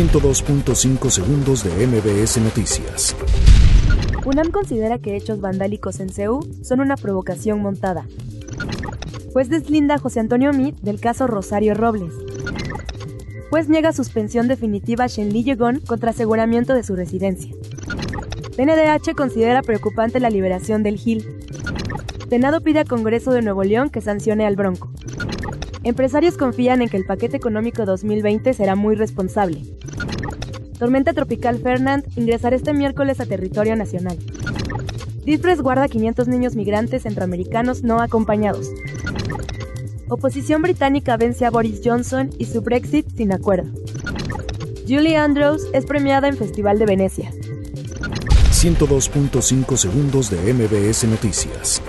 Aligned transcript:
102.5 0.00 1.10
segundos 1.10 1.62
de 1.62 1.86
MBS 1.86 2.38
Noticias. 2.38 3.14
UNAM 4.24 4.50
considera 4.50 4.98
que 4.98 5.14
hechos 5.14 5.42
vandálicos 5.42 6.00
en 6.00 6.08
CEU 6.08 6.40
son 6.62 6.80
una 6.80 6.96
provocación 6.96 7.60
montada. 7.60 8.06
Juez 9.34 9.50
deslinda 9.50 9.98
José 9.98 10.20
Antonio 10.20 10.54
Meade 10.54 10.78
del 10.80 11.00
caso 11.00 11.26
Rosario 11.26 11.74
Robles. 11.74 12.14
Juez 13.50 13.68
niega 13.68 13.92
suspensión 13.92 14.48
definitiva 14.48 15.04
a 15.04 15.06
Shenli 15.06 15.44
Yegon 15.44 15.80
contra 15.80 16.12
aseguramiento 16.12 16.72
de 16.72 16.82
su 16.82 16.96
residencia. 16.96 17.54
PNDH 18.56 19.14
considera 19.14 19.60
preocupante 19.60 20.18
la 20.18 20.30
liberación 20.30 20.82
del 20.82 20.96
GIL. 20.96 21.26
Senado 22.30 22.60
pide 22.60 22.78
a 22.78 22.84
Congreso 22.84 23.32
de 23.32 23.42
Nuevo 23.42 23.64
León 23.64 23.90
que 23.90 24.00
sancione 24.00 24.46
al 24.46 24.54
Bronco. 24.54 24.88
Empresarios 25.82 26.36
confían 26.36 26.80
en 26.80 26.88
que 26.88 26.96
el 26.96 27.04
paquete 27.04 27.36
económico 27.36 27.84
2020 27.84 28.54
será 28.54 28.76
muy 28.76 28.94
responsable. 28.94 29.64
Tormenta 30.78 31.12
tropical 31.12 31.58
Fernand 31.58 32.06
ingresará 32.16 32.54
este 32.54 32.72
miércoles 32.72 33.18
a 33.18 33.26
territorio 33.26 33.74
nacional. 33.74 34.16
DIFRES 35.24 35.60
guarda 35.60 35.88
500 35.88 36.28
niños 36.28 36.54
migrantes 36.54 37.02
centroamericanos 37.02 37.82
no 37.82 38.00
acompañados. 38.00 38.70
Oposición 40.08 40.62
británica 40.62 41.16
vence 41.16 41.46
a 41.46 41.50
Boris 41.50 41.80
Johnson 41.84 42.30
y 42.38 42.44
su 42.44 42.62
Brexit 42.62 43.08
sin 43.16 43.32
acuerdo. 43.32 43.72
Julie 44.88 45.16
Andrews 45.16 45.66
es 45.72 45.84
premiada 45.84 46.28
en 46.28 46.36
Festival 46.36 46.78
de 46.78 46.86
Venecia. 46.86 47.32
102.5 48.52 49.76
segundos 49.76 50.30
de 50.30 50.54
MBS 50.54 51.04
Noticias. 51.08 51.82